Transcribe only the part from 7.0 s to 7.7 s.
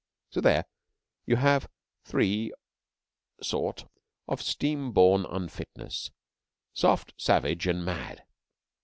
savage,